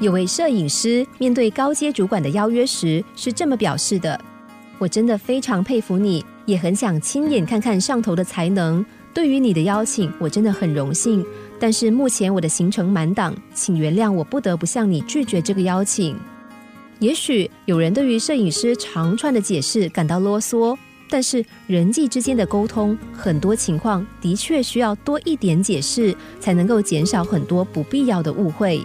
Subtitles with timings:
[0.00, 4.18] 有位摄影师面对高阶主管的邀约时是这么表示的
[4.80, 8.82] ：“我真的非常佩服你，也很想亲眼看看上头的才能。
[9.12, 11.22] 对于你的邀请，我真的很荣幸。
[11.58, 16.16] 但是目前我的行程满档，请原谅我不得不向你拒绝这个邀请。”
[16.98, 20.74] 也许有人对于摄影师长串的解释感到啰嗦，
[21.10, 28.82] 但是人际之间的沟通，很多情况的确需要多一点解释，才能够减少很多不必要的误会。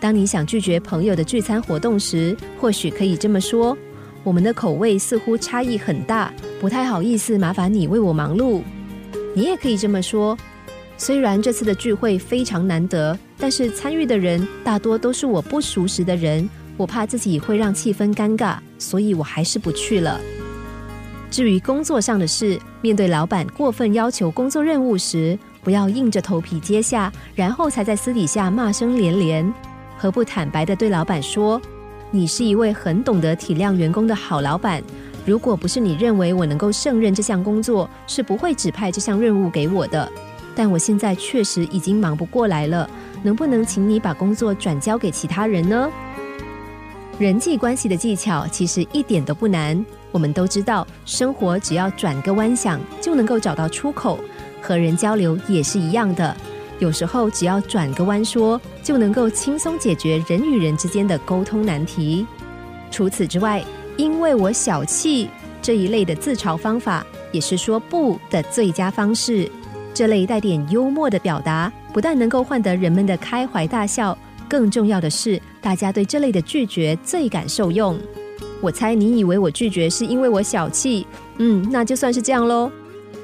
[0.00, 3.76] 当你想拒绝朋友的聚餐活动时，或许可以这么说
[4.24, 8.62] ：“我们的口味似乎差异很大，不太好意思麻烦你为我忙碌。”
[9.36, 10.36] 你也可以这么说
[10.96, 20.18] ：“虽然这次的聚会非常难得，但是参与的人大多都是我不熟识的人，我怕自己会让气氛尴尬，所以我还是不去了。”
[21.30, 29.54] 至于工作上的事，面对老板过分要求工作任务时，不要硬着头皮接下，然后才在私底下骂声连连。
[30.00, 31.60] 何不坦白的对老板说
[32.10, 34.82] ：“你是一位很懂得体谅员工的好老板。
[35.26, 40.10] 如果不是你认为我能够胜任这项工作，是不会指派这项任务给我的。
[40.56, 42.88] 但我现在确实已经忙不过来了，
[43.22, 45.90] 能不能请你把工作转交给其他人呢？”
[47.20, 49.84] 人际关系的技巧其实一点都不难。
[50.12, 54.18] 我们都知道，生活只要转个弯想，就能够找到出口。
[54.62, 56.34] 和人交流也是一样的。
[56.80, 62.26] 有时候只要转个弯说，就能够轻松解决人与人之间的沟通难题。
[62.90, 63.62] 除此之外，
[63.98, 65.28] 因为我小气
[65.60, 69.48] 这一类的自嘲方法，也是说不的最佳方式。
[69.92, 74.16] 这类带点幽默的表达，不但能够换得人们的开怀大笑，
[74.48, 77.98] 更重要的是，大家对这类的拒绝最感受用。
[78.62, 81.06] 我猜你以为我拒绝是因为我小气，
[81.36, 82.72] 嗯，那就算是这样喽。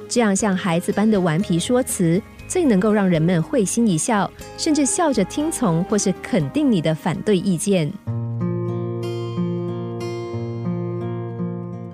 [0.08, 2.20] 这样像孩子般的顽皮说辞。
[2.46, 7.90] 最能够让人们会心一笑，甚至笑着听从或是肯定你的反对意见。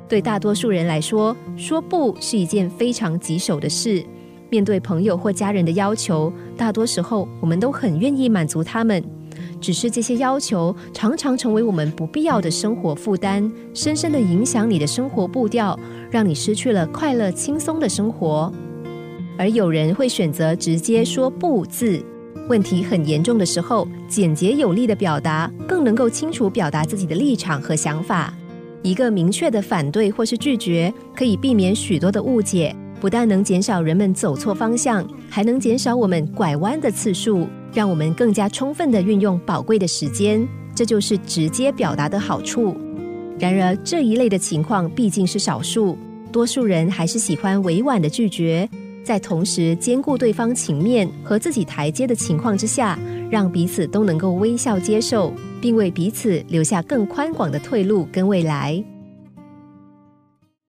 [0.08, 4.04] 对大多数人来说，说不是一件非常棘手的事。
[4.50, 9.02] 面对朋友或家人的要求，大多时候我们都很愿意满足他们。
[9.58, 15.78] 只是这些要求常常成为我们不必要的生活负担，深深的影响你的生活步调，
[16.10, 18.52] 让你失去了快乐轻松的生活。
[19.38, 22.02] 而有人会选择直接说“不”字，
[22.48, 28.32] 问题很严重的时候，简洁有力的表达更能够清楚表达自己的立场和想法。
[28.82, 40.46] 一个明确的反对或是拒绝，可以避免许多的误解，不但能减少人们走错方向，还能减少我们拐弯的次数，让我们更加充分的运用宝贵的时间。
[40.74, 42.76] 这就是直接表达的好处。
[43.38, 45.96] 然而，这一类的情况毕竟是少数，
[46.32, 48.68] 多数人还是喜欢委婉的拒绝。
[49.04, 52.98] 在同时兼顾对方情面和自己台阶的情况之下，
[53.30, 58.82] 让彼此都能够微笑接受，并为彼此留下更宽广的退路跟未来。